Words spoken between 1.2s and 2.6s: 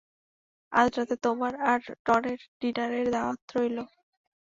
তোমার আর ডনের